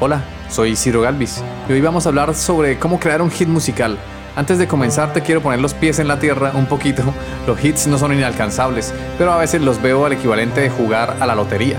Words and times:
Hola, 0.00 0.22
soy 0.48 0.76
Ciro 0.76 1.00
Galvis 1.00 1.42
y 1.68 1.72
hoy 1.72 1.80
vamos 1.80 2.06
a 2.06 2.10
hablar 2.10 2.32
sobre 2.36 2.78
cómo 2.78 3.00
crear 3.00 3.20
un 3.20 3.32
hit 3.32 3.48
musical. 3.48 3.98
Antes 4.36 4.56
de 4.58 4.68
comenzar 4.68 5.12
te 5.12 5.22
quiero 5.22 5.42
poner 5.42 5.58
los 5.58 5.74
pies 5.74 5.98
en 5.98 6.06
la 6.06 6.20
tierra 6.20 6.52
un 6.54 6.66
poquito. 6.66 7.02
Los 7.48 7.64
hits 7.64 7.88
no 7.88 7.98
son 7.98 8.12
inalcanzables, 8.12 8.94
pero 9.18 9.32
a 9.32 9.38
veces 9.38 9.60
los 9.60 9.82
veo 9.82 10.06
al 10.06 10.12
equivalente 10.12 10.60
de 10.60 10.70
jugar 10.70 11.16
a 11.18 11.26
la 11.26 11.34
lotería. 11.34 11.78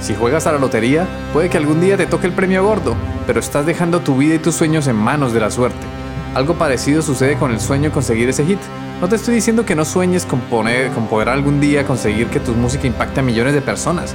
Si 0.00 0.16
juegas 0.16 0.48
a 0.48 0.52
la 0.52 0.58
lotería, 0.58 1.06
puede 1.32 1.48
que 1.48 1.56
algún 1.56 1.80
día 1.80 1.96
te 1.96 2.06
toque 2.06 2.26
el 2.26 2.32
premio 2.32 2.64
gordo, 2.64 2.96
pero 3.24 3.38
estás 3.38 3.66
dejando 3.66 4.00
tu 4.00 4.16
vida 4.16 4.34
y 4.34 4.38
tus 4.40 4.56
sueños 4.56 4.88
en 4.88 4.96
manos 4.96 5.32
de 5.32 5.38
la 5.38 5.52
suerte. 5.52 5.86
Algo 6.34 6.54
parecido 6.54 7.02
sucede 7.02 7.36
con 7.36 7.52
el 7.52 7.60
sueño 7.60 7.84
de 7.84 7.94
conseguir 7.94 8.28
ese 8.28 8.44
hit. 8.44 8.58
No 9.00 9.08
te 9.08 9.14
estoy 9.14 9.36
diciendo 9.36 9.64
que 9.64 9.76
no 9.76 9.84
sueñes 9.84 10.26
con, 10.26 10.40
con 10.40 11.06
poder 11.08 11.28
algún 11.28 11.60
día 11.60 11.86
conseguir 11.86 12.26
que 12.26 12.40
tu 12.40 12.52
música 12.54 12.88
impacte 12.88 13.20
a 13.20 13.22
millones 13.22 13.54
de 13.54 13.60
personas. 13.60 14.12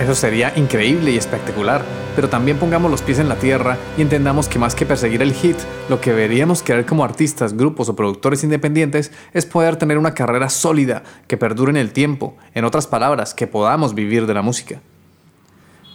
Eso 0.00 0.16
sería 0.16 0.52
increíble 0.56 1.12
y 1.12 1.16
espectacular, 1.16 1.84
pero 2.14 2.28
también 2.28 2.58
pongamos 2.58 2.90
los 2.90 3.02
pies 3.02 3.18
en 3.18 3.28
la 3.28 3.36
tierra 3.36 3.78
y 3.96 4.02
entendamos 4.02 4.48
que 4.48 4.58
más 4.58 4.74
que 4.74 4.86
perseguir 4.86 5.22
el 5.22 5.32
hit, 5.32 5.56
lo 5.88 6.00
que 6.00 6.10
deberíamos 6.10 6.62
querer 6.62 6.86
como 6.86 7.04
artistas, 7.04 7.56
grupos 7.56 7.88
o 7.88 7.96
productores 7.96 8.44
independientes 8.44 9.12
es 9.32 9.46
poder 9.46 9.76
tener 9.76 9.98
una 9.98 10.14
carrera 10.14 10.48
sólida 10.48 11.02
que 11.26 11.36
perdure 11.36 11.70
en 11.70 11.76
el 11.76 11.92
tiempo, 11.92 12.36
en 12.54 12.64
otras 12.64 12.86
palabras, 12.86 13.34
que 13.34 13.46
podamos 13.46 13.94
vivir 13.94 14.26
de 14.26 14.34
la 14.34 14.42
música. 14.42 14.80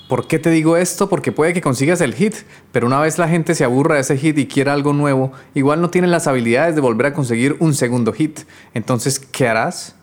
¿Por 0.08 0.26
qué 0.26 0.40
te 0.40 0.50
digo 0.50 0.78
esto? 0.78 1.10
Porque 1.10 1.34
puede 1.34 1.54
que 1.54 1.62
consigas 1.62 2.00
el 2.00 2.14
hit, 2.14 2.34
pero 2.72 2.88
una 2.88 3.02
vez 3.02 3.18
la 3.18 3.28
gente 3.28 3.56
se 3.56 3.66
aburra 3.66 3.96
de 3.96 4.02
ese 4.02 4.18
hit 4.18 4.38
y 4.38 4.48
quiera 4.48 4.72
algo 4.72 4.94
nuevo, 4.94 5.34
igual 5.54 5.82
no 5.82 5.90
tienen 5.90 6.12
las 6.12 6.28
habilidades 6.28 6.76
de 6.76 6.82
volver 6.82 7.08
a 7.08 7.14
conseguir 7.14 7.58
un 7.60 7.74
segundo 7.74 8.14
hit. 8.14 8.40
Entonces, 8.74 9.20
¿qué 9.20 9.50
harás? 9.50 9.97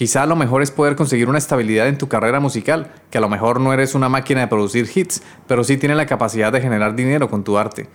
Quizá 0.00 0.24
lo 0.24 0.34
mejor 0.34 0.62
es 0.62 0.70
poder 0.70 0.96
conseguir 0.96 1.28
una 1.28 1.36
estabilidad 1.36 1.86
en 1.86 1.98
tu 1.98 2.08
carrera 2.08 2.40
musical, 2.40 2.90
que 3.10 3.18
a 3.18 3.20
lo 3.20 3.28
mejor 3.28 3.60
no 3.60 3.74
eres 3.74 3.94
una 3.94 4.08
máquina 4.08 4.40
de 4.40 4.46
producir 4.46 4.88
hits, 4.94 5.22
pero 5.46 5.62
sí 5.62 5.76
tienes 5.76 5.98
la 5.98 6.06
capacidad 6.06 6.50
de 6.50 6.62
generar 6.62 6.94
dinero 6.94 7.28
con 7.28 7.44
tu 7.44 7.58
arte. 7.58 7.86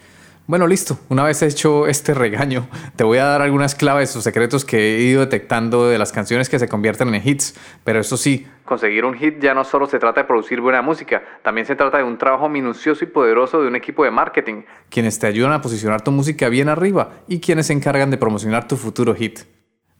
Bueno, 0.45 0.67
listo. 0.67 0.99
Una 1.09 1.23
vez 1.23 1.41
hecho 1.41 1.87
este 1.87 2.13
regaño, 2.13 2.67
te 2.95 3.03
voy 3.03 3.17
a 3.17 3.25
dar 3.25 3.41
algunas 3.41 3.73
claves 3.73 4.15
o 4.15 4.21
secretos 4.21 4.65
que 4.65 4.97
he 4.97 5.01
ido 5.01 5.21
detectando 5.21 5.89
de 5.89 5.97
las 5.97 6.11
canciones 6.11 6.47
que 6.47 6.59
se 6.59 6.69
convierten 6.69 7.11
en 7.15 7.27
hits. 7.27 7.55
Pero 7.83 8.01
eso 8.01 8.17
sí, 8.17 8.45
conseguir 8.65 9.03
un 9.03 9.15
hit 9.15 9.39
ya 9.41 9.55
no 9.55 9.63
solo 9.63 9.87
se 9.87 9.97
trata 9.97 10.21
de 10.21 10.27
producir 10.27 10.61
buena 10.61 10.83
música, 10.83 11.23
también 11.41 11.65
se 11.65 11.75
trata 11.75 11.97
de 11.97 12.03
un 12.03 12.19
trabajo 12.19 12.47
minucioso 12.47 13.03
y 13.03 13.07
poderoso 13.07 13.63
de 13.63 13.67
un 13.67 13.75
equipo 13.75 14.03
de 14.03 14.11
marketing, 14.11 14.61
quienes 14.91 15.17
te 15.17 15.25
ayudan 15.25 15.53
a 15.53 15.61
posicionar 15.63 16.03
tu 16.03 16.11
música 16.11 16.49
bien 16.49 16.69
arriba 16.69 17.13
y 17.27 17.39
quienes 17.39 17.65
se 17.65 17.73
encargan 17.73 18.11
de 18.11 18.17
promocionar 18.17 18.67
tu 18.67 18.77
futuro 18.77 19.15
hit. 19.15 19.54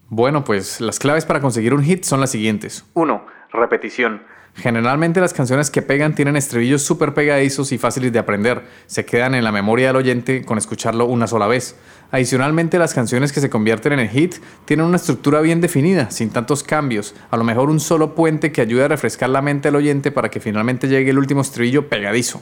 Bueno, 0.09 0.43
pues 0.43 0.81
las 0.81 0.99
claves 0.99 1.25
para 1.25 1.41
conseguir 1.41 1.73
un 1.73 1.83
hit 1.83 2.03
son 2.03 2.19
las 2.19 2.31
siguientes. 2.31 2.85
1. 2.93 3.25
Repetición. 3.51 4.21
Generalmente 4.57 5.19
las 5.19 5.33
canciones 5.33 5.69
que 5.69 5.81
pegan 5.81 6.15
tienen 6.15 6.37
estribillos 6.37 6.81
súper 6.81 7.13
pegadizos 7.13 7.73
y 7.73 7.77
fáciles 7.77 8.13
de 8.13 8.19
aprender. 8.19 8.63
Se 8.85 9.05
quedan 9.05 9.35
en 9.35 9.43
la 9.43 9.51
memoria 9.51 9.87
del 9.87 9.97
oyente 9.97 10.45
con 10.45 10.57
escucharlo 10.57 11.05
una 11.05 11.27
sola 11.27 11.47
vez. 11.47 11.77
Adicionalmente, 12.11 12.79
las 12.79 12.93
canciones 12.93 13.33
que 13.33 13.41
se 13.41 13.49
convierten 13.49 13.99
en 13.99 14.07
hit 14.07 14.35
tienen 14.63 14.85
una 14.85 14.95
estructura 14.95 15.41
bien 15.41 15.59
definida, 15.59 16.09
sin 16.09 16.29
tantos 16.29 16.63
cambios. 16.63 17.15
A 17.31 17.37
lo 17.37 17.43
mejor 17.43 17.69
un 17.69 17.81
solo 17.81 18.15
puente 18.15 18.53
que 18.53 18.61
ayude 18.61 18.85
a 18.85 18.87
refrescar 18.87 19.29
la 19.29 19.41
mente 19.41 19.67
del 19.67 19.75
oyente 19.75 20.11
para 20.11 20.29
que 20.29 20.39
finalmente 20.39 20.87
llegue 20.87 21.09
el 21.09 21.17
último 21.17 21.41
estribillo 21.41 21.89
pegadizo. 21.89 22.41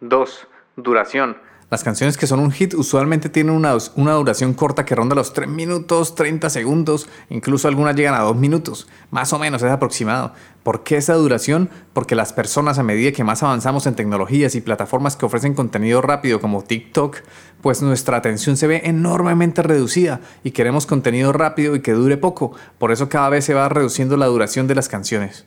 2. 0.00 0.48
Duración. 0.76 1.38
Las 1.70 1.84
canciones 1.84 2.18
que 2.18 2.26
son 2.26 2.40
un 2.40 2.50
hit 2.50 2.74
usualmente 2.74 3.28
tienen 3.28 3.54
una, 3.54 3.72
duración 4.14 4.54
corta 4.54 4.84
que 4.84 4.96
ronda 4.96 5.14
los 5.14 5.32
3 5.32 5.48
minutos, 5.48 6.16
30 6.16 6.50
segundos, 6.50 7.08
incluso 7.28 7.68
algunas 7.68 7.94
llegan 7.94 8.14
a 8.14 8.22
2 8.22 8.34
minutos, 8.34 8.88
más 9.12 9.32
o 9.32 9.38
menos 9.38 9.62
es 9.62 9.70
aproximado. 9.70 10.34
¿Por 10.64 10.82
qué 10.82 10.96
esa 10.96 11.14
duración? 11.14 11.70
Porque 11.92 12.16
las 12.16 12.32
personas 12.32 12.80
a 12.80 12.82
medida 12.82 13.12
que 13.12 13.22
más 13.22 13.44
avanzamos 13.44 13.86
en 13.86 13.94
tecnologías 13.94 14.56
y 14.56 14.62
plataformas 14.62 15.14
que 15.14 15.26
ofrecen 15.26 15.54
contenido 15.54 16.02
rápido 16.02 16.40
como 16.40 16.64
TikTok, 16.64 17.18
pues 17.62 17.82
nuestra 17.82 18.16
atención 18.16 18.56
se 18.56 18.66
ve 18.66 18.82
enormemente 18.86 19.62
reducida 19.62 20.22
y 20.42 20.50
queremos 20.50 20.86
contenido 20.86 21.32
rápido 21.32 21.76
y 21.76 21.82
que 21.82 21.92
dure 21.92 22.16
poco, 22.16 22.52
por 22.78 22.90
eso 22.90 23.08
cada 23.08 23.28
vez 23.28 23.44
se 23.44 23.54
va 23.54 23.68
reduciendo 23.68 24.16
la 24.16 24.26
duración 24.26 24.66
de 24.66 24.74
las 24.74 24.88
canciones. 24.88 25.46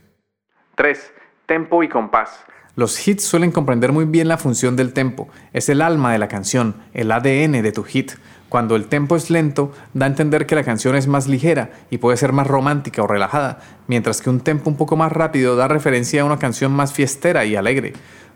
3. 0.75 1.11
Tempo 1.47 1.84
y 1.84 1.90
compás. 1.90 2.45
Los 2.75 3.07
hits 3.07 3.23
suelen 3.23 3.51
comprender 3.51 3.91
muy 3.91 4.06
bien 4.06 4.28
la 4.28 4.39
función 4.39 4.75
del 4.75 4.94
tempo, 4.94 5.29
es 5.53 5.69
el 5.69 5.79
alma 5.79 6.11
de 6.11 6.17
la 6.17 6.28
canción, 6.28 6.73
el 6.95 7.11
ADN 7.11 7.61
de 7.61 7.72
tu 7.72 7.84
hit. 7.84 8.13
Cuando 8.50 8.75
el 8.75 8.88
tempo 8.88 9.16
es 9.16 9.29
lento, 9.29 9.72
da 9.94 10.07
a 10.07 10.09
entender 10.09 10.47
que 10.47 10.56
la 10.56 10.63
canción 10.63 10.95
es 10.95 11.06
más 11.06 11.28
ligera 11.28 11.69
y 11.91 12.00
puede 12.00 12.17
ser 12.17 12.34
más 12.34 12.47
romántica 12.47 13.03
o 13.03 13.07
relajada, 13.07 13.59
mientras 13.85 14.22
que 14.22 14.31
un 14.31 14.39
tempo 14.39 14.72
un 14.72 14.75
poco 14.75 14.95
más 14.95 15.11
rápido 15.11 15.56
da 15.56 15.67
referencia 15.67 16.23
a 16.23 16.25
una 16.25 16.39
canción 16.39 16.72
más 16.72 16.94
fiestera 16.94 17.45
y 17.45 17.56
alegre. 17.56 17.94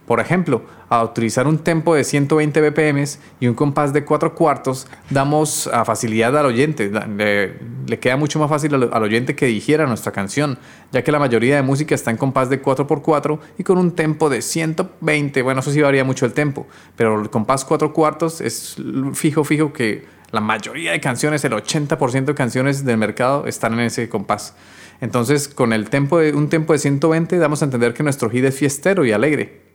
Por 0.07 0.21
ejemplo, 0.21 0.63
a 0.87 1.03
utilizar 1.03 1.47
un 1.47 1.57
tempo 1.57 1.93
de 1.93 2.05
120 2.05 2.61
BPM 2.61 3.03
y 3.41 3.47
un 3.47 3.53
compás 3.55 3.91
de 3.91 4.05
4 4.05 4.35
cuartos, 4.35 4.87
damos 5.09 5.67
a 5.67 5.83
facilidad 5.83 6.35
al 6.37 6.45
oyente. 6.45 6.89
Le, 6.89 7.99
queda 7.99 8.15
mucho 8.15 8.39
más 8.39 8.49
fácil 8.49 8.73
al, 8.73 9.03
oyente 9.03 9.35
que 9.35 9.47
dijera 9.47 9.85
nuestra 9.85 10.13
canción, 10.13 10.59
ya 10.93 11.03
que 11.03 11.11
la 11.11 11.19
mayoría 11.19 11.57
de 11.57 11.61
música 11.61 11.93
está 11.93 12.09
en 12.09 12.15
compás 12.15 12.49
de 12.49 12.61
4x4 12.61 13.37
y 13.57 13.63
con 13.63 13.77
un 13.77 13.91
tempo 13.91 14.29
de 14.29 14.41
120. 14.41 15.41
Bueno, 15.41 15.59
eso 15.59 15.71
sí 15.71 15.81
varía 15.81 16.05
mucho 16.05 16.25
el 16.25 16.31
tempo, 16.31 16.67
pero 16.95 17.21
el 17.21 17.29
compás 17.29 17.65
4 17.65 17.91
cuartos 17.91 18.39
es 18.39 18.77
fijo, 19.11 19.43
fijo 19.43 19.73
que 19.73 20.05
la 20.31 20.39
mayoría 20.39 20.93
de 20.93 21.01
canciones, 21.01 21.43
el 21.43 21.51
80% 21.51 22.25
de 22.25 22.33
canciones 22.33 22.85
del 22.85 22.97
mercado 22.97 23.45
están 23.45 23.73
en 23.73 23.81
ese 23.81 24.07
compás. 24.07 24.55
Entonces, 25.01 25.49
con 25.49 25.73
el 25.73 25.89
tempo 25.89 26.17
de, 26.17 26.33
un 26.33 26.47
tempo 26.47 26.71
de 26.71 26.79
120 26.79 27.37
damos 27.37 27.61
a 27.61 27.65
entender 27.65 27.93
que 27.93 28.03
nuestro 28.03 28.29
hit 28.29 28.45
es 28.45 28.55
fiestero 28.55 29.03
y 29.03 29.11
alegre. 29.11 29.66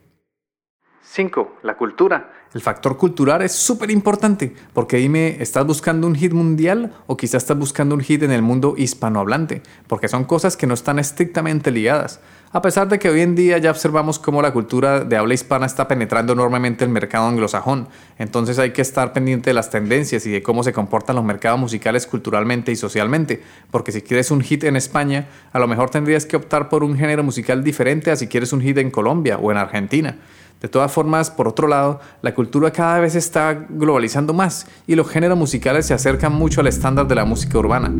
5. 1.12 1.58
La 1.62 1.76
cultura. 1.76 2.32
El 2.54 2.62
factor 2.62 2.96
cultural 2.96 3.42
es 3.42 3.52
súper 3.52 3.90
importante 3.90 4.54
porque 4.72 4.96
dime, 4.96 5.36
¿estás 5.40 5.66
buscando 5.66 6.06
un 6.06 6.14
hit 6.14 6.32
mundial 6.32 6.94
o 7.06 7.18
quizás 7.18 7.42
estás 7.42 7.58
buscando 7.58 7.94
un 7.94 8.00
hit 8.00 8.22
en 8.22 8.30
el 8.30 8.40
mundo 8.40 8.74
hispanohablante? 8.78 9.62
Porque 9.88 10.08
son 10.08 10.24
cosas 10.24 10.56
que 10.56 10.66
no 10.66 10.72
están 10.72 10.98
estrictamente 10.98 11.70
ligadas. 11.70 12.20
A 12.50 12.62
pesar 12.62 12.88
de 12.88 12.98
que 12.98 13.10
hoy 13.10 13.20
en 13.20 13.34
día 13.34 13.58
ya 13.58 13.70
observamos 13.70 14.18
cómo 14.18 14.40
la 14.40 14.54
cultura 14.54 15.00
de 15.04 15.16
habla 15.16 15.34
hispana 15.34 15.66
está 15.66 15.86
penetrando 15.86 16.32
enormemente 16.32 16.84
el 16.84 16.90
mercado 16.90 17.26
anglosajón, 17.26 17.88
entonces 18.18 18.58
hay 18.58 18.72
que 18.72 18.82
estar 18.82 19.14
pendiente 19.14 19.50
de 19.50 19.54
las 19.54 19.70
tendencias 19.70 20.26
y 20.26 20.30
de 20.30 20.42
cómo 20.42 20.62
se 20.62 20.74
comportan 20.74 21.16
los 21.16 21.24
mercados 21.24 21.58
musicales 21.58 22.06
culturalmente 22.06 22.70
y 22.70 22.76
socialmente, 22.76 23.42
porque 23.70 23.92
si 23.92 24.02
quieres 24.02 24.30
un 24.30 24.42
hit 24.42 24.64
en 24.64 24.76
España, 24.76 25.28
a 25.52 25.58
lo 25.58 25.66
mejor 25.66 25.88
tendrías 25.88 26.26
que 26.26 26.36
optar 26.36 26.68
por 26.68 26.84
un 26.84 26.96
género 26.96 27.22
musical 27.22 27.64
diferente 27.64 28.10
a 28.10 28.16
si 28.16 28.28
quieres 28.28 28.52
un 28.52 28.60
hit 28.60 28.76
en 28.76 28.90
Colombia 28.90 29.38
o 29.38 29.50
en 29.50 29.56
Argentina. 29.56 30.18
De 30.62 30.68
todas 30.68 30.92
formas, 30.92 31.28
por 31.28 31.48
otro 31.48 31.66
lado, 31.66 32.00
la 32.22 32.34
cultura 32.34 32.70
cada 32.70 33.00
vez 33.00 33.16
está 33.16 33.52
globalizando 33.68 34.32
más 34.32 34.68
y 34.86 34.94
los 34.94 35.08
géneros 35.08 35.36
musicales 35.36 35.86
se 35.86 35.94
acercan 35.94 36.32
mucho 36.32 36.60
al 36.60 36.68
estándar 36.68 37.08
de 37.08 37.16
la 37.16 37.24
música 37.24 37.58
urbana. 37.58 37.92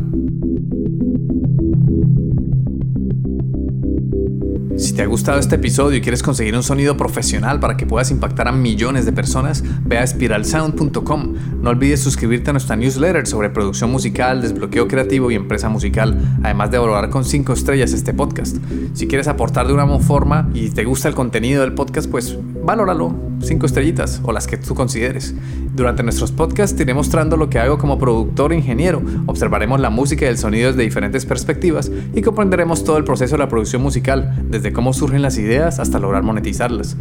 Si 4.93 4.97
te 4.97 5.01
ha 5.01 5.07
gustado 5.07 5.39
este 5.39 5.55
episodio 5.55 5.97
y 5.97 6.01
quieres 6.01 6.21
conseguir 6.21 6.55
un 6.55 6.61
sonido 6.61 6.95
profesional 6.95 7.59
para 7.59 7.77
que 7.77 7.87
puedas 7.87 8.11
impactar 8.11 8.47
a 8.47 8.51
millones 8.51 9.07
de 9.07 9.11
personas, 9.11 9.63
ve 9.83 9.97
a 9.97 10.05
spiralsound.com. 10.05 11.33
No 11.63 11.71
olvides 11.71 11.99
suscribirte 11.99 12.51
a 12.51 12.53
nuestra 12.53 12.75
newsletter 12.75 13.25
sobre 13.25 13.49
producción 13.49 13.89
musical, 13.89 14.43
desbloqueo 14.43 14.87
creativo 14.87 15.31
y 15.31 15.35
empresa 15.35 15.67
musical, 15.67 16.37
además 16.43 16.69
de 16.69 16.77
valorar 16.77 17.09
con 17.09 17.25
5 17.25 17.53
estrellas 17.53 17.91
este 17.91 18.13
podcast. 18.13 18.57
Si 18.93 19.07
quieres 19.07 19.27
aportar 19.27 19.65
de 19.65 19.73
una 19.73 19.87
forma 19.97 20.51
y 20.53 20.69
te 20.69 20.83
gusta 20.83 21.07
el 21.07 21.15
contenido 21.15 21.61
del 21.61 21.73
podcast, 21.73 22.07
pues 22.07 22.37
valóralo, 22.63 23.15
5 23.43 23.65
estrellitas 23.65 24.21
o 24.23 24.31
las 24.31 24.47
que 24.47 24.57
tú 24.57 24.75
consideres. 24.75 25.33
Durante 25.75 26.03
nuestros 26.03 26.31
podcasts 26.31 26.75
te 26.75 26.83
iré 26.83 26.93
mostrando 26.93 27.37
lo 27.37 27.49
que 27.49 27.59
hago 27.59 27.77
como 27.77 27.97
productor 27.97 28.53
e 28.53 28.57
ingeniero, 28.57 29.01
observaremos 29.25 29.79
la 29.79 29.89
música 29.89 30.25
y 30.25 30.29
el 30.29 30.37
sonido 30.37 30.69
desde 30.69 30.83
diferentes 30.83 31.25
perspectivas 31.25 31.91
y 32.13 32.21
comprenderemos 32.21 32.83
todo 32.83 32.97
el 32.97 33.03
proceso 33.03 33.35
de 33.35 33.39
la 33.39 33.49
producción 33.49 33.81
musical, 33.81 34.35
desde 34.49 34.73
cómo 34.73 34.93
surgen 34.93 35.21
las 35.21 35.37
ideas 35.37 35.79
hasta 35.79 35.99
lograr 35.99 36.23
monetizarlas. 36.23 36.97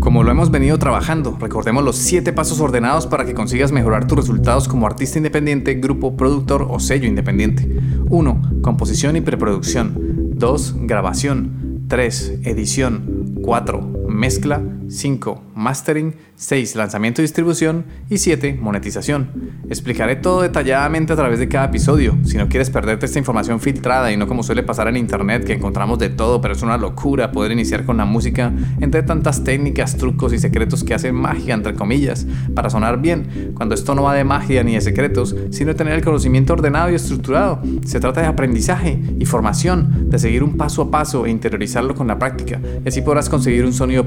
Como 0.00 0.24
lo 0.24 0.30
hemos 0.30 0.50
venido 0.50 0.78
trabajando, 0.78 1.36
recordemos 1.38 1.84
los 1.84 1.96
7 1.96 2.32
pasos 2.32 2.58
ordenados 2.60 3.06
para 3.06 3.26
que 3.26 3.34
consigas 3.34 3.70
mejorar 3.70 4.06
tus 4.06 4.16
resultados 4.16 4.66
como 4.66 4.86
artista 4.86 5.18
independiente, 5.18 5.74
grupo, 5.74 6.16
productor 6.16 6.66
o 6.70 6.80
sello 6.80 7.06
independiente. 7.06 7.68
1. 8.08 8.60
Composición 8.62 9.16
y 9.16 9.20
preproducción. 9.20 9.94
2. 10.34 10.74
Grabación. 10.86 11.84
3. 11.88 12.40
Edición. 12.44 13.40
4 13.42 13.99
mezcla, 14.20 14.62
5 14.88 15.42
mastering, 15.54 16.14
6 16.36 16.76
lanzamiento 16.76 17.22
y 17.22 17.24
distribución 17.24 17.86
y 18.10 18.18
7 18.18 18.58
monetización. 18.60 19.30
Explicaré 19.68 20.16
todo 20.16 20.42
detalladamente 20.42 21.14
a 21.14 21.16
través 21.16 21.38
de 21.38 21.48
cada 21.48 21.66
episodio. 21.66 22.18
Si 22.24 22.36
no 22.36 22.48
quieres 22.48 22.68
perderte 22.68 23.06
esta 23.06 23.18
información 23.18 23.60
filtrada 23.60 24.12
y 24.12 24.18
no 24.18 24.26
como 24.26 24.42
suele 24.42 24.62
pasar 24.62 24.88
en 24.88 24.98
internet 24.98 25.44
que 25.44 25.54
encontramos 25.54 25.98
de 25.98 26.10
todo, 26.10 26.40
pero 26.40 26.54
es 26.54 26.62
una 26.62 26.76
locura 26.76 27.32
poder 27.32 27.52
iniciar 27.52 27.86
con 27.86 27.96
la 27.96 28.04
música 28.04 28.52
entre 28.80 29.02
tantas 29.02 29.42
técnicas, 29.42 29.96
trucos 29.96 30.34
y 30.34 30.38
secretos 30.38 30.84
que 30.84 30.92
hacen 30.92 31.14
magia 31.14 31.54
entre 31.54 31.74
comillas 31.74 32.26
para 32.54 32.68
sonar 32.68 33.00
bien, 33.00 33.52
cuando 33.54 33.74
esto 33.74 33.94
no 33.94 34.02
va 34.02 34.14
de 34.14 34.24
magia 34.24 34.62
ni 34.62 34.74
de 34.74 34.82
secretos, 34.82 35.34
sino 35.50 35.68
de 35.68 35.74
tener 35.74 35.94
el 35.94 36.04
conocimiento 36.04 36.52
ordenado 36.52 36.90
y 36.90 36.94
estructurado. 36.94 37.62
Se 37.86 38.00
trata 38.00 38.20
de 38.20 38.26
aprendizaje 38.26 39.00
y 39.18 39.24
formación, 39.24 40.10
de 40.10 40.18
seguir 40.18 40.42
un 40.42 40.58
paso 40.58 40.82
a 40.82 40.90
paso 40.90 41.24
e 41.24 41.30
interiorizarlo 41.30 41.94
con 41.94 42.06
la 42.06 42.18
práctica, 42.18 42.60
así 42.86 43.00
podrás 43.00 43.30
conseguir 43.30 43.64
un 43.64 43.72
sonido 43.72 44.06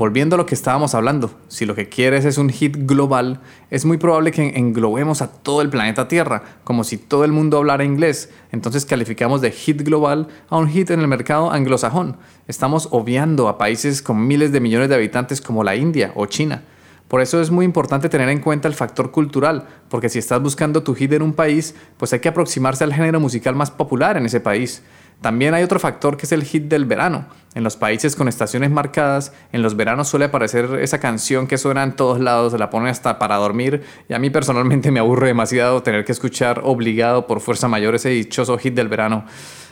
Volviendo 0.00 0.34
a 0.34 0.38
lo 0.38 0.46
que 0.46 0.54
estábamos 0.54 0.94
hablando, 0.94 1.30
si 1.48 1.66
lo 1.66 1.74
que 1.74 1.90
quieres 1.90 2.24
es 2.24 2.38
un 2.38 2.48
hit 2.48 2.74
global, 2.86 3.42
es 3.68 3.84
muy 3.84 3.98
probable 3.98 4.32
que 4.32 4.56
englobemos 4.56 5.20
a 5.20 5.30
todo 5.30 5.60
el 5.60 5.68
planeta 5.68 6.08
Tierra, 6.08 6.42
como 6.64 6.84
si 6.84 6.96
todo 6.96 7.22
el 7.26 7.32
mundo 7.32 7.58
hablara 7.58 7.84
inglés. 7.84 8.30
Entonces 8.50 8.86
calificamos 8.86 9.42
de 9.42 9.50
hit 9.50 9.82
global 9.82 10.28
a 10.48 10.56
un 10.56 10.68
hit 10.68 10.90
en 10.90 11.00
el 11.00 11.06
mercado 11.06 11.52
anglosajón. 11.52 12.16
Estamos 12.48 12.88
obviando 12.92 13.46
a 13.46 13.58
países 13.58 14.00
con 14.00 14.26
miles 14.26 14.52
de 14.52 14.60
millones 14.60 14.88
de 14.88 14.94
habitantes 14.94 15.42
como 15.42 15.64
la 15.64 15.76
India 15.76 16.12
o 16.14 16.24
China. 16.24 16.62
Por 17.06 17.20
eso 17.20 17.42
es 17.42 17.50
muy 17.50 17.66
importante 17.66 18.08
tener 18.08 18.30
en 18.30 18.40
cuenta 18.40 18.68
el 18.68 18.74
factor 18.74 19.10
cultural, 19.10 19.66
porque 19.90 20.08
si 20.08 20.18
estás 20.18 20.40
buscando 20.40 20.82
tu 20.82 20.94
hit 20.94 21.12
en 21.12 21.20
un 21.20 21.34
país, 21.34 21.74
pues 21.98 22.14
hay 22.14 22.20
que 22.20 22.30
aproximarse 22.30 22.84
al 22.84 22.94
género 22.94 23.20
musical 23.20 23.54
más 23.54 23.70
popular 23.70 24.16
en 24.16 24.24
ese 24.24 24.40
país. 24.40 24.82
También 25.20 25.52
hay 25.52 25.62
otro 25.62 25.78
factor 25.78 26.16
que 26.16 26.24
es 26.24 26.32
el 26.32 26.44
hit 26.44 26.64
del 26.64 26.86
verano. 26.86 27.26
En 27.54 27.62
los 27.62 27.76
países 27.76 28.16
con 28.16 28.28
estaciones 28.28 28.70
marcadas, 28.70 29.32
en 29.52 29.60
los 29.60 29.76
veranos 29.76 30.08
suele 30.08 30.26
aparecer 30.26 30.78
esa 30.80 30.98
canción 30.98 31.46
que 31.46 31.58
suena 31.58 31.82
en 31.82 31.92
todos 31.92 32.20
lados, 32.20 32.52
se 32.52 32.58
la 32.58 32.70
ponen 32.70 32.88
hasta 32.88 33.18
para 33.18 33.36
dormir 33.36 33.82
y 34.08 34.14
a 34.14 34.18
mí 34.18 34.30
personalmente 34.30 34.90
me 34.90 35.00
aburre 35.00 35.28
demasiado 35.28 35.82
tener 35.82 36.04
que 36.04 36.12
escuchar 36.12 36.62
obligado 36.64 37.26
por 37.26 37.40
fuerza 37.40 37.68
mayor 37.68 37.94
ese 37.94 38.08
dichoso 38.08 38.56
hit 38.56 38.74
del 38.74 38.88
verano. 38.88 39.24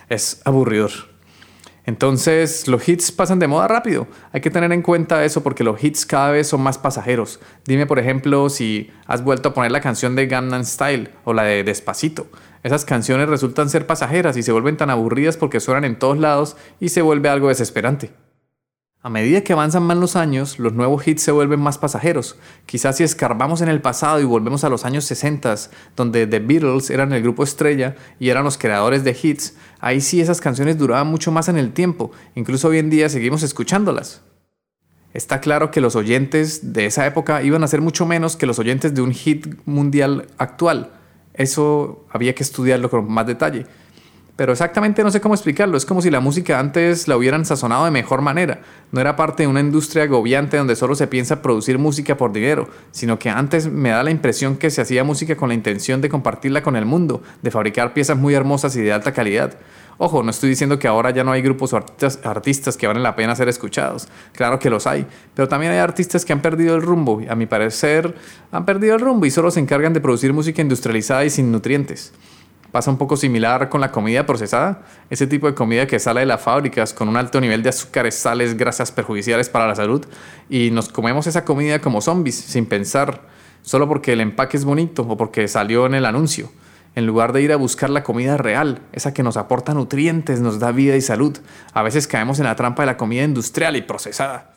Es 0.09 0.43
aburridor. 0.45 0.91
Entonces 1.89 2.69
los 2.69 2.87
hits 2.87 3.11
pasan 3.11 3.39
de 3.39 3.47
moda 3.47 3.67
rápido. 3.67 4.09
Hay 4.33 4.43
que 4.43 4.51
tener 4.51 4.71
en 4.73 4.83
cuenta 4.83 5.25
eso 5.25 5.43
porque 5.43 5.65
los 5.65 5.83
hits 5.83 6.05
cada 6.05 6.31
vez 6.33 6.47
son 6.47 6.61
más 6.61 6.77
pasajeros. 6.77 7.41
Dime 7.65 7.87
por 7.87 7.99
ejemplo 7.99 8.51
si 8.51 8.91
has 9.07 9.25
vuelto 9.25 9.49
a 9.49 9.55
poner 9.55 9.73
la 9.73 9.81
canción 9.81 10.15
de 10.15 10.27
Gangnam 10.27 10.65
Style 10.65 11.09
o 11.25 11.33
la 11.33 11.45
de 11.45 11.65
Despacito. 11.65 12.27
Esas 12.69 12.85
canciones 12.85 13.31
resultan 13.31 13.71
ser 13.71 13.87
pasajeras 13.87 14.37
y 14.37 14.43
se 14.43 14.53
vuelven 14.53 14.77
tan 14.77 14.91
aburridas 14.91 15.39
porque 15.39 15.59
suenan 15.59 15.87
en 15.87 15.99
todos 15.99 16.19
lados 16.19 16.55
y 16.81 16.91
se 16.91 17.01
vuelve 17.01 17.31
algo 17.31 17.49
desesperante. 17.49 18.11
A 19.01 19.09
medida 19.09 19.41
que 19.41 19.55
avanzan 19.55 19.85
más 19.85 19.97
los 19.97 20.17
años, 20.17 20.59
los 20.59 20.75
nuevos 20.75 21.09
hits 21.09 21.23
se 21.23 21.33
vuelven 21.33 21.61
más 21.61 21.79
pasajeros. 21.79 22.37
Quizás 22.67 22.99
si 22.99 23.05
escarbamos 23.05 23.63
en 23.63 23.71
el 23.71 23.81
pasado 23.81 24.21
y 24.21 24.25
volvemos 24.25 24.65
a 24.65 24.69
los 24.69 24.85
años 24.85 25.07
60, 25.07 25.55
donde 25.97 26.27
The 26.27 26.41
Beatles 26.41 26.91
eran 26.91 27.15
el 27.15 27.23
grupo 27.23 27.43
estrella 27.43 27.97
y 28.21 28.29
eran 28.29 28.45
los 28.45 28.59
creadores 28.59 29.03
de 29.03 29.17
hits, 29.23 29.57
ahí 29.81 30.03
sí 30.03 30.21
esas 30.21 30.43
canciones 30.43 30.77
duraban 30.77 31.07
mucho 31.07 31.33
más 31.33 31.49
en 31.49 31.57
el 31.57 31.73
tiempo, 31.73 32.13
incluso 32.35 32.69
hoy 32.69 32.81
en 32.81 32.91
día 32.91 33.09
seguimos 33.09 33.43
escuchándolas. 33.43 34.21
Está 35.15 35.41
claro 35.41 35.71
que 35.71 35.81
los 35.81 35.97
oyentes 35.97 36.75
de 36.75 36.85
esa 36.85 37.07
época 37.07 37.43
iban 37.43 37.65
a 37.65 37.69
ser 37.69 37.81
mucho 37.81 38.05
menos 38.05 38.37
que 38.37 38.45
los 38.45 38.59
oyentes 38.59 38.95
de 38.95 39.01
un 39.01 39.13
hit 39.13 39.47
mundial 39.65 40.27
actual, 40.37 40.98
eso 41.39 42.05
había 42.11 42.35
que 42.35 42.43
estudiarlo 42.43 42.91
con 42.91 43.11
más 43.11 43.27
detalle. 43.27 43.65
Pero 44.39 44.53
exactamente 44.53 45.03
no 45.03 45.11
sé 45.11 45.21
cómo 45.21 45.35
explicarlo. 45.35 45.77
Es 45.77 45.85
como 45.85 46.01
si 46.01 46.11
la 46.11 46.21
música 46.21 46.61
antes 46.61 47.09
la 47.09 47.17
hubieran 47.17 47.45
sazonado 47.45 47.85
de 47.87 47.91
mejor 47.91 48.23
manera. 48.23 48.61
No 48.93 49.01
era 49.01 49.17
parte 49.17 49.43
de 49.43 49.49
una 49.49 49.59
industria 49.59 50.05
agobiante 50.05 50.57
donde 50.57 50.77
solo 50.77 50.95
se 50.95 51.09
piensa 51.09 51.43
producir 51.43 51.77
música 51.79 52.17
por 52.17 52.33
dinero, 52.33 52.69
sino 52.93 53.19
que 53.19 53.31
antes 53.31 53.69
me 53.69 53.89
da 53.89 54.05
la 54.05 54.13
impresión 54.13 54.57
que 54.57 54.71
se 54.71 54.81
hacía 54.81 55.03
música 55.03 55.37
con 55.37 55.49
la 55.49 55.57
intención 55.57 56.01
de 56.01 56.09
compartirla 56.09 56.63
con 56.63 56.77
el 56.77 56.85
mundo, 56.85 57.21
de 57.43 57.51
fabricar 57.51 57.95
piezas 57.95 58.17
muy 58.17 58.35
hermosas 58.35 58.77
y 58.77 58.81
de 58.81 58.93
alta 58.93 59.13
calidad. 59.13 59.55
Ojo, 60.01 60.23
no 60.23 60.31
estoy 60.31 60.51
diciendo 60.51 60.79
que 60.79 60.87
ahora 60.87 61.11
ya 61.11 61.25
no 61.25 61.33
hay 61.33 61.43
grupos 61.43 61.73
o 61.73 61.77
artistas, 61.77 62.77
que 62.77 62.87
valen 62.87 63.03
la 63.03 63.17
pena 63.17 63.35
ser 63.35 63.49
escuchados. 63.49 64.07
Claro 64.33 64.61
que 64.61 64.71
los 64.71 64.87
hay. 64.87 65.05
Pero 65.35 65.49
también 65.49 65.73
hay 65.73 65.79
artistas 65.79 66.25
que 66.25 66.33
han 66.33 66.41
perdido 66.41 66.77
el 66.77 66.83
rumbo. 66.83 67.21
A 67.29 67.35
mi 67.35 67.47
parecer, 67.47 68.15
han 68.53 68.65
perdido 68.65 68.95
el 68.95 69.01
rumbo 69.01 69.27
y 69.27 69.33
solo 69.33 69.51
se 69.51 69.59
encargan 69.59 69.93
de 69.93 70.01
producir 70.01 70.33
música 70.33 70.63
industrializada 70.63 71.25
y 71.25 71.31
sin 71.31 71.51
nutrientes. 71.51 72.13
Pasa 72.71 72.93
un 72.93 72.97
poco 72.97 73.17
similar 73.17 73.69
con 73.69 73.81
la 73.81 73.91
comida 73.91 74.25
procesada, 74.25 74.83
ese 75.11 75.27
tipo 75.27 75.49
de 75.49 75.55
comida 75.55 75.87
que 75.89 75.99
sale 75.99 76.21
de 76.21 76.27
las 76.27 76.43
fábricas 76.43 76.95
con 76.95 77.09
un 77.09 77.17
alto 77.17 77.41
nivel 77.41 77.65
de 77.65 77.71
azúcares, 77.71 78.15
sales, 78.15 78.57
grasas 78.57 78.93
perjudiciales 78.93 79.49
para 79.49 79.67
la 79.67 79.75
salud 79.75 80.05
y 80.51 80.71
nos 80.71 80.91
comemos 80.91 81.27
esa 81.27 81.47
comida 81.47 81.81
como 81.81 82.03
zombies 82.03 82.37
sin 82.37 82.67
pensar, 82.67 83.23
solo 83.63 83.89
porque 83.89 84.13
el 84.13 84.21
empaque 84.21 84.59
es 84.59 84.67
bonito 84.67 85.03
o 85.03 85.17
porque 85.17 85.49
salió 85.49 85.87
en 85.87 85.95
el 85.95 86.05
anuncio 86.05 86.51
en 86.99 87.07
lugar 87.07 87.33
de 87.33 87.41
ir 87.43 87.53
a 87.53 87.57
buscar 87.57 87.91
la 87.91 88.03
comida 88.03 88.37
real, 88.37 88.83
esa 88.93 89.15
que 89.15 89.23
nos 89.23 89.37
aporta 89.37 89.73
nutrientes, 89.73 90.41
nos 90.41 90.59
da 90.59 90.73
vida 90.73 90.97
y 90.97 91.01
salud. 91.01 91.39
A 91.73 91.83
veces 91.83 92.09
caemos 92.09 92.41
en 92.41 92.47
la 92.47 92.57
trampa 92.57 92.83
de 92.83 92.87
la 92.87 92.97
comida 92.97 93.23
industrial 93.23 93.77
y 93.77 93.83
procesada. 93.83 94.55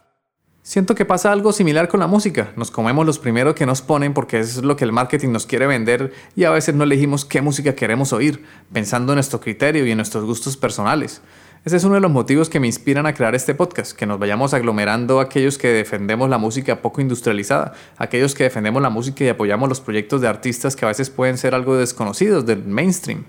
Siento 0.64 0.96
que 0.96 1.06
pasa 1.06 1.32
algo 1.32 1.54
similar 1.54 1.88
con 1.88 2.00
la 2.00 2.08
música. 2.08 2.52
Nos 2.56 2.72
comemos 2.72 3.06
los 3.06 3.20
primeros 3.20 3.54
que 3.54 3.68
nos 3.68 3.84
ponen 3.84 4.16
porque 4.16 4.40
es 4.40 4.58
lo 4.58 4.76
que 4.76 4.86
el 4.86 4.92
marketing 4.92 5.30
nos 5.30 5.46
quiere 5.46 5.68
vender 5.68 6.14
y 6.36 6.46
a 6.46 6.50
veces 6.50 6.74
no 6.74 6.84
elegimos 6.84 7.26
qué 7.26 7.42
música 7.42 7.76
queremos 7.76 8.12
oír, 8.12 8.44
pensando 8.74 9.14
en 9.14 9.18
nuestro 9.18 9.40
criterio 9.40 9.86
y 9.86 9.92
en 9.92 9.98
nuestros 9.98 10.26
gustos 10.26 10.58
personales. 10.58 11.22
Ese 11.64 11.78
es 11.78 11.84
uno 11.84 11.94
de 11.94 12.02
los 12.02 12.10
motivos 12.10 12.50
que 12.50 12.60
me 12.60 12.66
inspiran 12.66 13.06
a 13.06 13.14
crear 13.14 13.36
este 13.36 13.54
podcast, 13.54 13.92
que 13.92 14.08
nos 14.08 14.18
vayamos 14.18 14.56
aglomerando 14.56 15.20
aquellos 15.20 15.60
que 15.60 15.68
defendemos 15.68 16.28
la 16.28 16.40
música 16.40 16.82
poco 16.82 17.02
industrializada, 17.02 17.74
aquellos 18.00 18.34
que 18.34 18.46
defendemos 18.46 18.82
la 18.82 18.90
música 18.90 19.24
y 19.24 19.30
apoyamos 19.30 19.70
los 19.70 19.80
proyectos 19.80 20.22
de 20.22 20.28
artistas 20.28 20.76
que 20.76 20.86
a 20.86 20.88
veces 20.88 21.12
pueden 21.12 21.38
ser 21.38 21.54
algo 21.54 21.78
desconocidos 21.78 22.48
del 22.48 22.64
mainstream. 22.64 23.26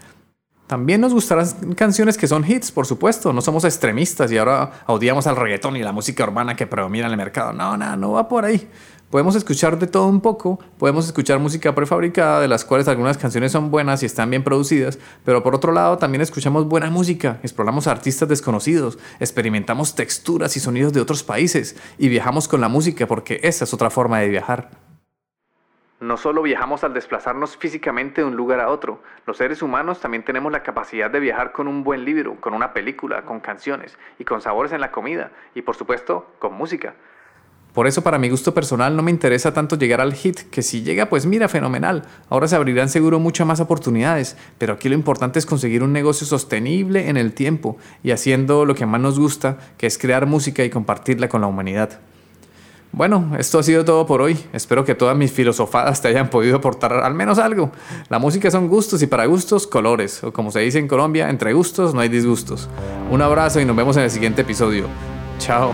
También 0.66 1.02
nos 1.02 1.12
gustarán 1.12 1.46
canciones 1.76 2.16
que 2.16 2.26
son 2.26 2.50
hits, 2.50 2.72
por 2.72 2.86
supuesto, 2.86 3.34
no 3.34 3.42
somos 3.42 3.64
extremistas 3.64 4.32
y 4.32 4.38
ahora 4.38 4.82
odiamos 4.86 5.26
al 5.26 5.36
reggaetón 5.36 5.76
y 5.76 5.82
la 5.82 5.92
música 5.92 6.24
urbana 6.24 6.56
que 6.56 6.66
predomina 6.66 7.04
en 7.04 7.10
el 7.10 7.18
mercado. 7.18 7.52
No, 7.52 7.76
no, 7.76 7.94
no 7.98 8.12
va 8.12 8.28
por 8.28 8.46
ahí. 8.46 8.66
Podemos 9.12 9.36
escuchar 9.36 9.78
de 9.78 9.86
todo 9.86 10.06
un 10.06 10.22
poco, 10.22 10.58
podemos 10.78 11.04
escuchar 11.04 11.38
música 11.38 11.74
prefabricada, 11.74 12.40
de 12.40 12.48
las 12.48 12.64
cuales 12.64 12.88
algunas 12.88 13.18
canciones 13.18 13.52
son 13.52 13.70
buenas 13.70 14.02
y 14.02 14.06
están 14.06 14.30
bien 14.30 14.42
producidas, 14.42 14.98
pero 15.22 15.42
por 15.42 15.54
otro 15.54 15.70
lado 15.70 15.98
también 15.98 16.22
escuchamos 16.22 16.66
buena 16.66 16.88
música, 16.88 17.38
exploramos 17.42 17.86
artistas 17.86 18.26
desconocidos, 18.30 18.98
experimentamos 19.20 19.94
texturas 19.94 20.56
y 20.56 20.60
sonidos 20.60 20.94
de 20.94 21.02
otros 21.02 21.24
países 21.24 21.76
y 21.98 22.08
viajamos 22.08 22.48
con 22.48 22.62
la 22.62 22.70
música 22.70 23.06
porque 23.06 23.38
esa 23.42 23.64
es 23.64 23.74
otra 23.74 23.90
forma 23.90 24.18
de 24.20 24.30
viajar. 24.30 24.70
No 26.00 26.16
solo 26.16 26.40
viajamos 26.40 26.82
al 26.82 26.94
desplazarnos 26.94 27.58
físicamente 27.58 28.22
de 28.22 28.26
un 28.26 28.36
lugar 28.36 28.60
a 28.60 28.70
otro, 28.70 29.02
los 29.26 29.36
seres 29.36 29.60
humanos 29.60 30.00
también 30.00 30.24
tenemos 30.24 30.50
la 30.52 30.62
capacidad 30.62 31.10
de 31.10 31.20
viajar 31.20 31.52
con 31.52 31.68
un 31.68 31.84
buen 31.84 32.06
libro, 32.06 32.40
con 32.40 32.54
una 32.54 32.72
película, 32.72 33.26
con 33.26 33.40
canciones 33.40 33.98
y 34.18 34.24
con 34.24 34.40
sabores 34.40 34.72
en 34.72 34.80
la 34.80 34.90
comida 34.90 35.32
y 35.54 35.60
por 35.60 35.76
supuesto 35.76 36.28
con 36.38 36.54
música. 36.54 36.94
Por 37.72 37.86
eso 37.86 38.02
para 38.02 38.18
mi 38.18 38.28
gusto 38.28 38.52
personal 38.52 38.94
no 38.94 39.02
me 39.02 39.10
interesa 39.10 39.54
tanto 39.54 39.76
llegar 39.76 40.00
al 40.00 40.12
hit, 40.12 40.40
que 40.50 40.62
si 40.62 40.82
llega 40.82 41.08
pues 41.08 41.24
mira, 41.24 41.48
fenomenal. 41.48 42.02
Ahora 42.28 42.46
se 42.48 42.56
abrirán 42.56 42.90
seguro 42.90 43.18
muchas 43.18 43.46
más 43.46 43.60
oportunidades, 43.60 44.36
pero 44.58 44.74
aquí 44.74 44.88
lo 44.88 44.94
importante 44.94 45.38
es 45.38 45.46
conseguir 45.46 45.82
un 45.82 45.92
negocio 45.92 46.26
sostenible 46.26 47.08
en 47.08 47.16
el 47.16 47.32
tiempo 47.32 47.78
y 48.02 48.10
haciendo 48.10 48.66
lo 48.66 48.74
que 48.74 48.84
más 48.84 49.00
nos 49.00 49.18
gusta, 49.18 49.58
que 49.78 49.86
es 49.86 49.96
crear 49.96 50.26
música 50.26 50.64
y 50.64 50.70
compartirla 50.70 51.28
con 51.28 51.40
la 51.40 51.46
humanidad. 51.46 52.00
Bueno, 52.94 53.32
esto 53.38 53.58
ha 53.58 53.62
sido 53.62 53.86
todo 53.86 54.04
por 54.04 54.20
hoy. 54.20 54.38
Espero 54.52 54.84
que 54.84 54.94
todas 54.94 55.16
mis 55.16 55.32
filosofadas 55.32 56.02
te 56.02 56.08
hayan 56.08 56.28
podido 56.28 56.56
aportar 56.56 56.92
al 56.92 57.14
menos 57.14 57.38
algo. 57.38 57.72
La 58.10 58.18
música 58.18 58.50
son 58.50 58.68
gustos 58.68 59.02
y 59.02 59.06
para 59.06 59.24
gustos 59.24 59.66
colores, 59.66 60.22
o 60.22 60.30
como 60.30 60.50
se 60.50 60.60
dice 60.60 60.78
en 60.78 60.88
Colombia, 60.88 61.30
entre 61.30 61.54
gustos 61.54 61.94
no 61.94 62.00
hay 62.00 62.10
disgustos. 62.10 62.68
Un 63.10 63.22
abrazo 63.22 63.60
y 63.60 63.64
nos 63.64 63.76
vemos 63.76 63.96
en 63.96 64.02
el 64.02 64.10
siguiente 64.10 64.42
episodio. 64.42 64.88
Chao. 65.38 65.72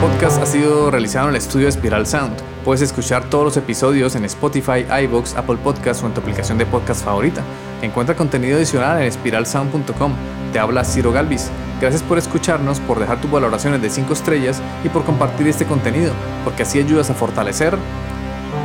Podcast 0.00 0.40
ha 0.40 0.46
sido 0.46 0.90
realizado 0.90 1.28
en 1.28 1.34
el 1.34 1.40
estudio 1.40 1.70
Spiral 1.70 2.06
Sound. 2.06 2.36
Puedes 2.64 2.82
escuchar 2.82 3.28
todos 3.28 3.44
los 3.44 3.56
episodios 3.56 4.14
en 4.14 4.24
Spotify, 4.24 4.86
iBox, 5.04 5.34
Apple 5.34 5.56
Podcasts 5.56 6.02
o 6.02 6.06
en 6.06 6.14
tu 6.14 6.20
aplicación 6.20 6.56
de 6.56 6.66
podcast 6.66 7.04
favorita. 7.04 7.42
Encuentra 7.82 8.14
contenido 8.14 8.56
adicional 8.56 9.02
en 9.02 9.10
spiralsound.com. 9.10 10.12
Te 10.52 10.58
habla 10.58 10.84
Ciro 10.84 11.10
Galvis. 11.10 11.50
Gracias 11.80 12.02
por 12.02 12.18
escucharnos, 12.18 12.80
por 12.80 13.00
dejar 13.00 13.20
tus 13.20 13.30
valoraciones 13.30 13.82
de 13.82 13.90
5 13.90 14.12
estrellas 14.12 14.62
y 14.84 14.88
por 14.88 15.04
compartir 15.04 15.48
este 15.48 15.66
contenido, 15.66 16.12
porque 16.44 16.62
así 16.62 16.78
ayudas 16.78 17.10
a 17.10 17.14
fortalecer 17.14 17.76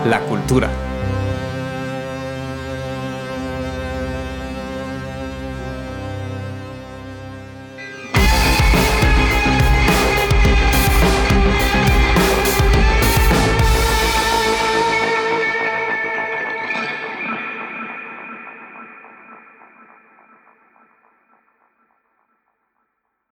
la 0.06 0.20
cultura. 0.22 0.70